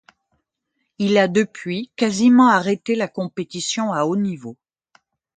[0.97, 4.57] Il a depuis quasiment arrêté la compétition à haut niveau.